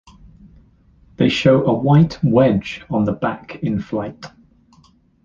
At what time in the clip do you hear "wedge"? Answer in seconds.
2.23-2.83